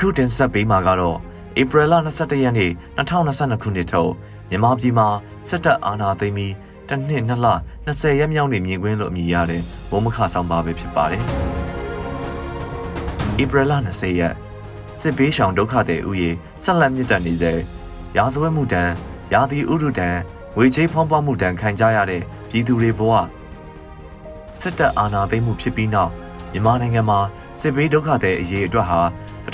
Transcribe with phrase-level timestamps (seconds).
[0.00, 1.16] ခုတင်ဆက်ပေးမှာကတော့
[1.60, 4.12] ဧပြီလ22ရက်နေ့2022ခုနှစ်ထုတ်
[4.50, 5.08] မြန်မာပြည်မှာ
[5.48, 6.54] စစ်တပ်အာဏာသိမ်းပြီး
[6.88, 7.46] တစ်နှစ်နှစ်လ
[7.86, 11.22] 20ရက်မြောက်နေမြင်ကွင်းလို့အမည်ရတဲ့ဘုံမခဆောင်ပါပဲဖြစ်ပါတယ်။
[13.42, 14.34] ဧပြီလ20ရက်
[15.00, 16.30] စစ်ဘေးရှောင်ဒုက္ခသည်ဥယေ
[16.62, 17.52] ဆက်လက်မြင့်တက်နေစေ
[18.16, 18.92] ရာဇဝတ်မှုတန်း
[19.32, 20.20] ရာသီဥတုတန်း
[20.56, 23.12] ငွေချေးဖောင်းပွားမှုတန်းခံကြရတဲ့ပြည်သူတွေဘဝ
[24.60, 26.12] စစ်တပ်အာဏာသိမ်းမှုဖြစ်ပြီးနောက်
[26.52, 27.20] မြန်မာနိုင်ငံမှာ
[27.60, 29.00] စစ်ဘေးဒုက္ခသည်အရေးအတွက်ဟာ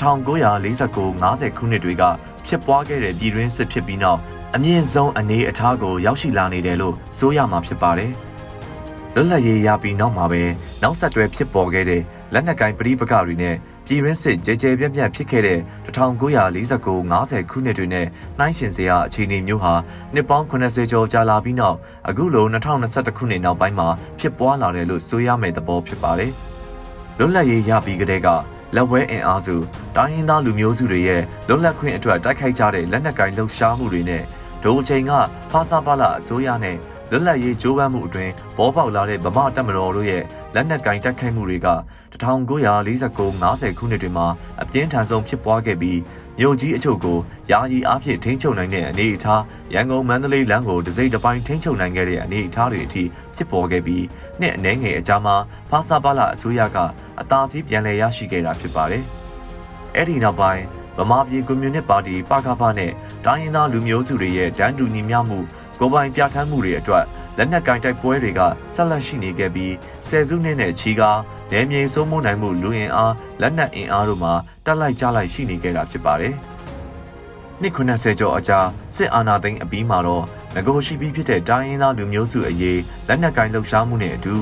[0.00, 2.02] 1949-50ခုနှစ်တွေက
[2.46, 4.20] ဖြစ်ပွားခဲ့တဲ့ပြည်တွင်းစစ်ဖြစ်ပြီးနောက်
[4.56, 8.12] အမြင့်ဆုံးအနေအထားကိုရောက်ရှိလာနေတယ်လို့ဆိုရမှာဖြစ်ပါတယ်။
[9.14, 10.42] လွတ်လပ်ရေးရပြီးနောက်မှာပဲ
[10.82, 12.02] နောက်ဆက်တွဲဖြစ်ပေါ်ခဲ့တဲ့
[12.32, 18.06] လက်နက်ကိုင်ပဋိပက္ခတွေနဲ့ပြည်တွင်းစစ်ကြဲကြဲပြန့်ပြန့်ဖြစ်ခဲ့တဲ့1949-50ခုနှစ်တွေနဲ့
[18.38, 19.74] နှိုင်းယှဉ်စရာအခြေအနေမျိုးဟာ
[20.14, 21.76] နှစ်ပေါင်း80ကျော်ကြာလာပြီးနောက်
[22.08, 23.88] အခုလို2021ခုနှစ်နောက်ပိုင်းမှာ
[24.18, 26.32] ဖြစ်ပွားလာတယ်လို့ဆိုရမယ့်သဘောဖြစ်ပါတယ်။
[27.18, 28.28] လွတ်လပ်ရေးရပြီးကတည်းက
[28.76, 29.56] လက်ဝဲအင်အားစု
[29.96, 34.22] တိုင်းရင်းသားလူမျိုးစုတွေရဲ့လွတ်လပ်ခွင့်အတွက်တိုက်ခိုက်ကြတဲ့လက်နက်ကိုင်လှုပ်ရှားမှုတွေနဲ့
[34.62, 35.12] ဒိုအချိန်က
[35.50, 36.76] ဖာစာပါလာအစိုးရနဲ့
[37.10, 40.22] လွတ်လပ်ရေးကြိုးပမ်းမှုအတွင်းပေါ်ပေါက်လာတဲ့ဗမာတပ်မတော်တို့ရဲ့
[40.54, 41.68] လက်နက်ကင်တိုက်ခိုက်မှုတွေက
[42.12, 44.26] 1949-50ခုနှစ်တွေမှာ
[44.62, 45.98] အပြင်းထန်ဆုံးဖြစ်ပွားခဲ့ပြီး
[46.38, 47.18] မြို့ကြီးအချို့ကို
[47.50, 49.42] ယာယီအားဖြင့်ထိန်းချုပ်နိုင်တဲ့အနေအထား
[49.74, 53.02] ရန်ကုန်မန္တလေးလမ်းကိုတစိမ့်တစ်ပိုင်းထိန်းချုပ်နိုင်ခဲ့တဲ့အနေအထားတွေအထိ
[53.36, 54.04] ဖြစ်ပေါ်ခဲ့ပြီး
[54.40, 55.36] နှစ်အနည်းငယ်အကြာမှာ
[55.70, 56.78] ဖာစာပါလာအစိုးရက
[57.20, 59.04] အသာစီးပြန်လည်ရရှိခဲ့တာဖြစ်ပါတယ်။
[59.96, 60.64] အဲ့ဒီနောက်ပိုင်း
[60.98, 62.92] ဗမာပြည်ကွန်မြူနစ်ပါတီပကဖနဲ့
[63.24, 65.38] တိုင်းရင်းသားလူမျိုးစုတွေရဲ့တန်းတူညီမျှမှု
[65.80, 67.04] ကိုပိုင်ပြဋ္ဌာန်းမှုတွေအတွက်
[67.36, 68.40] လက်နက်ကင်တိုက်ပွဲတွေက
[68.74, 69.74] ဆက်လက်ရှိနေခဲ့ပြီး
[70.06, 71.18] ဆယ်စုနှစ်နဲ့ချီကား
[71.52, 74.32] နယ်မြေစိုးမိုးနိုင်မှုလူအင်အားလက်နက်အင်အားတို့မှာ
[74.66, 76.34] တက်လိုက်ကြလိုက်ရှိနေခဲ့တာဖြစ်ပါတယ်။
[77.60, 78.58] နှစ်90ကျော်အကြာ
[78.94, 84.34] စစ်အာဏာသိမ်းအပြီးမှာတော့ငကိုရှိပြီးဖြစ်တဲ့တိုင်းရင်းသားလူမျိုးစုအရေးလက်နက်ကင်လှုပ်ရှားမှုနဲ့အတူ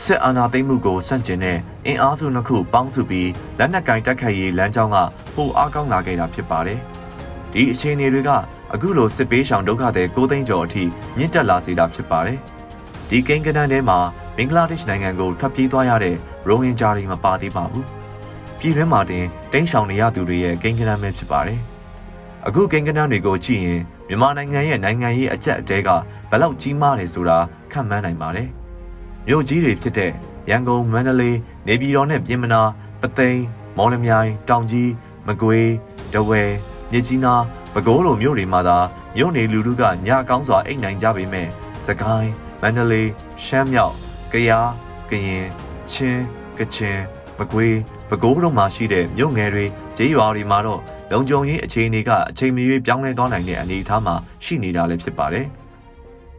[0.00, 4.96] စစ်အာဏာသိမ်းမှုကိုဆန့်ကျင်တဲ့အင်အားစုနှစ်ခုပေါင်းစုပြီးလက်နက်ကင်တိုက်ခိုက်ရေးလမ်းကြောင်းက
[5.36, 6.78] ပိုအားကောင်းလာခဲ့တာဖြစ်ပါတယ်။
[7.52, 8.30] ဒီအခြေအနေတွေက
[8.76, 10.84] အခုလိုစစ်ပေးရှောင်ဒုက္ခသည်9သိန်းကျော်အထိ
[11.16, 12.38] မြင့်တက်လာစေတာဖြစ်ပါတယ်။
[13.08, 13.98] ဒီကိန်းကနန်းထဲမှာ
[14.36, 16.16] ဘင်္ဂလားဒေ့ရှ်နိုင်ငံကိုထွက်ပြေးသွားရတဲ့
[16.48, 17.84] ရိုဟင်ဂျာတွေမပါသေးပါဘူး။
[18.58, 21.60] ပြည်တွင်းမှာတင်တိန့်ရှောင်နေရသူတွေရဲ့ကိန်းကနန်းပဲဖြစ်ပါတယ်။
[22.46, 25.88] အခုကိန်းကနန်းတွေကိုကြည့်ရင်မြန်မာနိုင်ငံရဲ့နိုင်ငံရေးအကြက်အတဲက
[26.30, 27.38] ဘယ်လောက်ကြီးမားတယ်ဆိုတာ
[27.72, 28.48] ခန့်မှန်းနိုင်ပါတယ်။
[29.26, 30.12] မြို့ကြီးတွေဖြစ်တဲ့
[30.50, 32.62] ရန်ကုန်မန္တလေးနေပြည်တော်နဲ့ပြင်မနာ
[33.00, 33.40] ပသိမ်
[33.76, 34.90] မော်လမြိုင်တောင်ကြီး
[35.26, 35.70] မကွေး
[36.14, 36.50] ဒဝယ်
[36.92, 37.42] မြစ်ကြီးနား
[37.74, 38.78] ပဲခူးလိုမြို့တွေမှာသာ
[39.16, 41.48] မြို့နေလူထုကညကောင်းစွာအိတ်နိုင်ကြပေမဲ့
[41.86, 43.10] စကိုင်းမန္တလေး
[43.44, 43.94] ရှမ်းမြောက်
[44.32, 44.70] ကယား
[45.10, 45.46] ကရင်
[45.90, 46.24] ချင်း
[46.58, 46.98] ကချင်
[47.38, 49.64] မကွေးပဲခူးတို့မှာရှိတဲ့မြို့ငယ်တွေ
[49.96, 50.80] ကျေးရွာတွေမှာတော့
[51.12, 54.14] လုံခြုံရေးအခြေအနေကအချိန်မရွေးပြောင်းလဲသွားနိုင်တဲ့အနေအထားမှာ
[54.44, 55.46] ရှိနေတာလည်းဖြစ်ပါတယ်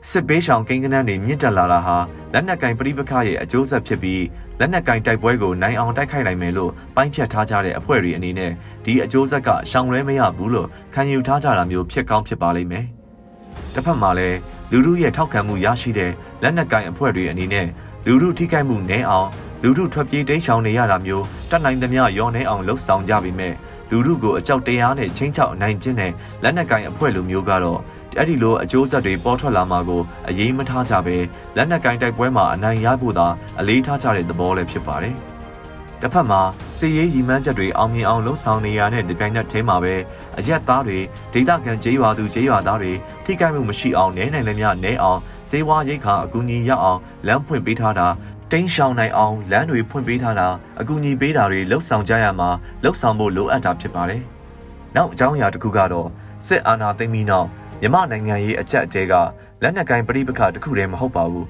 [0.10, 1.98] စစ်ပေးရှောင်ကိန်းကနန်းတွေမြင့်တက်လာတာဟာ
[2.34, 4.24] လက်နက်ကင်ပဋိပက္ခရဲ့အကျိုးဆက်ဖြစ်ပြီး
[4.60, 8.52] လက်နက်ကင်တိုက်ပွဲကိုနိုင်အောင်တိုက်ခိုက်နိုင်မယ်လို့ပိုင်းဖြတ်ထားကြတဲ့အဖွဲ့တွေအနေနဲ့
[8.86, 12.86] ဒီအကျိုးဆက်ကရှောင်လွဲမရဘူးလို့ခံယူထားကြတာမျိုးဖြစ်ကောင်းဖြစ်ပါလိမ့်မယ်။
[13.74, 14.38] တစ်ဖက်မှာလည်း
[14.72, 16.12] လူလူရဲ့ထောက်ခံမှုရရှိတဲ့
[16.42, 17.68] လက်နက်ကင်အဖွဲ့တွေအနေနဲ့
[18.06, 19.30] လူလူထိခိုက်မှုနည်းအောင်
[19.64, 23.54] လူလူထွက်ပြေးတိမ်းရှောင်နေရတာမျိုးတတ်နိုင်သမျှရောနေအောင်လှုပ်ဆောင်ကြပေမဲ့
[23.92, 26.12] လူလူကိုအကြောက်တရားနဲ့ချင်းချောက်နိုင်ခြင်းနဲ့
[26.44, 27.80] လက်နက်ကင်အဖွဲ့လိုမျိုးကတော့
[28.18, 31.18] အဲ့ဒီလိုအကျိုးဆက်တွေပေါ်ထွက်လာမှာကိုအရေးမထားကြပဲ
[31.56, 33.28] လက်နက်ကင်တိုက်ပွဲမှာအနိုင်ရဖို့သာ
[33.59, 35.16] အလေးထားကြတဲ့သဘောလည်းဖြစ်ပါတယ်။
[36.02, 36.42] တစ်ဖက်မှာ
[36.78, 39.96] စီရေးရီမန်းချက်တွေအောင်မြင်အောင်လှုပ်ဆောင်နေရတဲ့ဒီပြိုင်နက်ထဲမှာပဲ
[40.38, 41.00] အရက်သားတွေ
[41.34, 42.92] ဒေသခံကျေးရွာသူကျေးရွာသားတွေ
[43.25, 48.08] ထိခိုက်မှုမရှိအောင်နဲနိုင်သမျှနဲအောင်စေဝါရိတ်ခါအကူအညီရအောင်လမ်းဖွင့်ပေးထားတာ
[48.52, 50.48] တိန်းရှောင်နိုင်အောင်လမ်းတွေဖွင့်ပေးထားတာ
[50.81, 52.50] အကူအညီပေးတာတွေလှုပ်ဆောင်ကြရမှာ
[52.84, 54.22] လှုပ်ဆောင်ဖို့လိုအပ်တာဖြစ်ပါတယ်။
[54.96, 56.08] နောက်အကြောင်းအရာတစ်ခုကတော့
[56.48, 57.48] စစ်အာဏာသိမ်းပြီးနောက်
[57.81, 59.13] မြမနိုင်ငံရေးအကြက်အတဲက
[59.62, 61.47] လက်နက်ကိုင်ပြိပခတခုတည်းမဟုတ်ပါဘူး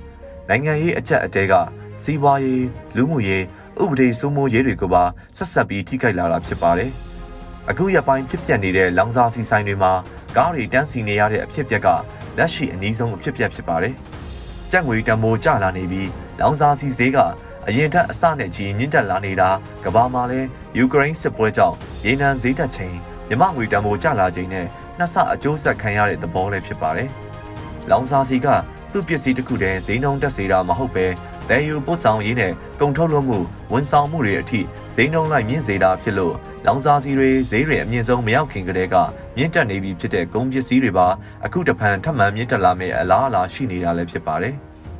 [0.50, 1.53] နိုင်ငံရေးအကြက်အတဲက
[2.03, 2.66] စီးပွားရေး
[2.96, 3.44] လူမှုရေး
[3.81, 5.03] ဥပဒေစိုးမိုးရေးတွေကိုပါ
[5.38, 6.91] ဆက်ဆက်ပြီးထိခိုက်လာတာဖြစ်ပါတယ်
[7.69, 9.94] အခုရပိုင်းဖြစ်ပျက်နေတဲ့လောင်စာစီဆိုင်တွေမှာ
[10.36, 11.88] ကားတွေတန်းစီနေရတဲ့အဖြစ်အပျက်က
[12.38, 13.94] လက်ရှိအနည်းဆုံးအဖြစ်အပျက်ဖြစ်ပါတယ်
[14.72, 16.09] ကြက်ငွေတမိုးကျလာနေပြီး
[16.40, 17.18] လောင်စာစီဈေးက
[17.68, 19.50] အရင်ထက်အစနဲ့ကြီးမြင့်တက်လာနေတာ
[19.86, 20.47] ကမ္ဘာမှာလည်း
[20.78, 21.75] ယူကရိန်းစစ်ပွဲကြောင့်
[22.06, 22.95] ရေနံဈေးတက်ချိန်
[23.30, 27.09] မြမငွေတမိုးကျလာချိန်နဲ့ နှစ်ဆအကျိုးဆက်ခံရတဲ့သဘောလည်းဖြစ်ပါတယ်။
[27.89, 28.47] လောင်စာစီက
[28.92, 31.06] သူ့ပစ္စည်းတစ်ခုတည်းဈေးနှုန်းတက်စေတာမဟုတ်ပဲ
[31.50, 33.39] တည်ယူပို့ဆောင်ရေးနဲ့ကုန်ထုတ်လုပ်မှု
[33.71, 34.62] ဝန်ဆောင်မှုတွေအထိ
[34.95, 38.95] ဈေးနှုန်းလိုက်မြင့်စေတာဖြစ်လို့လောင်စာစီတွေဈေးတွေအမြင့်ဆုံးမရောက်ခင်ကတည်းက
[39.38, 41.07] မြင့်တက်နေပြီဖြစ်တဲ့ကုန်ပစ္စည်းတွေပါ
[41.45, 44.56] အခုတဖန်ထပ်မံမြင့်တက်လာမယ့်အလားအလာရှိနေတာလည်းဖြစ်ပါတယ်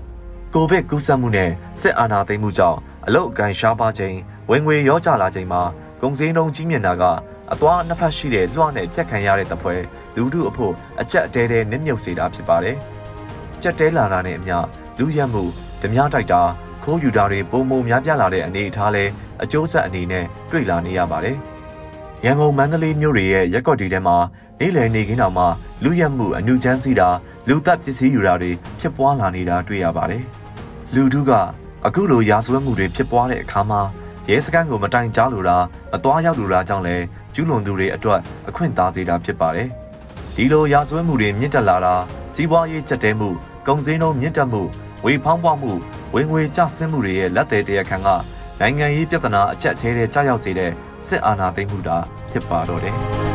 [0.54, 1.52] ။ကိုဗစ်ကူးစက်မှုနဲ့
[1.82, 4.18] စစ်အာဏာသိမ်းမှုကြောင့်အလုတ်အကန်ရှားပါခြင်း
[4.50, 5.62] ဝင်ငွေရောကျလာခြင်းမှာ
[6.02, 7.04] ကုန်စည်နှုန်းကြီးမြင့်တာက
[7.54, 9.76] အသွားနှစ်ဖက်ရှိတဲ့လွှနဲ့ပြက်ခံရတဲ့တပွဲ
[10.16, 12.76] လူထုအဖို့အချက်အတဲတဲနစ်မြုပ်စေတာဖြစ်ပါတယ်။
[13.62, 14.58] ကြက်တဲလာတာနဲ့အမျှ
[15.00, 15.44] လူရက်မှု
[15.82, 16.42] ဓမြတိုက်တာ
[16.84, 19.04] ခိုးယူတာတွေပုံမများပြားလာတဲ့အနေအထားလဲ
[19.44, 21.38] အကျိုးဆက်အနေနဲ့တွေ့လာနေရပါတယ်။
[22.26, 24.18] ရန်ကုန်မန္တလေးမြို့တွေရဲ့ရက်ကွက်တွေထဲမှာ
[24.60, 25.46] နေ့လည်နေခင်းတောင်မှ
[25.84, 27.10] လူရက်မှုအနုချမ်းစီတာ
[27.48, 30.24] လူသက်ပစ္စည်းယူတာတွေဖြစ်ပွားလာနေတာတွေ့ရပါတယ်။
[30.96, 31.32] လူထုက
[31.86, 33.82] အခုလိုရာဇဝတ်မှုတွေဖြစ်ပွားတဲ့အခါမှာ
[34.30, 35.58] ရဲစခန်းကိုမတိုင်ကြားလို့တာ
[35.92, 38.20] မသွားရောက်လို့တာကြောင့်လည်းကျူးလွန်သူတွေအတွက်
[38.50, 39.70] အခွင့်သာစေတာဖြစ်ပါတယ်။
[40.36, 41.96] ဒီလိုရာဇဝတ်မှုတွေမြင့်တက်လာတာ
[42.34, 43.30] စီးပွားရေးကျက်တဲမှု
[43.68, 44.62] ကုန်စည်နှုန်းမြင့်တက်မှု
[45.06, 45.72] ဝေဖောင်းပွားမှု
[46.14, 48.10] ဝင်ငွေကျဆင်းမှုတွေရဲ့လက်သည်တရားခံက
[48.60, 50.72] နိုင်ငံရေးပြဿနာအချက်အသေးတွေကြောက်ရောက်စေတဲ့
[51.06, 51.98] စစ်အာဏာသိမ်းမှုတာ
[52.30, 52.98] ဖြစ်ပါတော့တယ်။